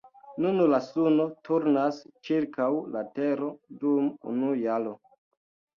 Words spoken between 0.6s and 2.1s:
la suno turnas